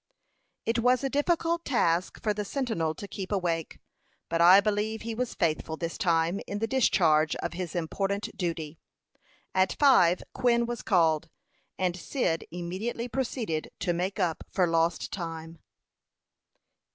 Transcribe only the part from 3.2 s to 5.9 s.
awake; but I believe he was faithful